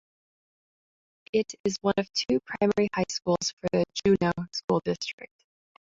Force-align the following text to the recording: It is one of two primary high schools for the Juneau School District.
It 1.31 1.53
is 1.63 1.77
one 1.81 1.93
of 1.97 2.11
two 2.13 2.39
primary 2.39 2.89
high 2.95 3.05
schools 3.07 3.51
for 3.59 3.69
the 3.71 3.85
Juneau 4.03 4.31
School 4.51 4.81
District. 4.83 5.45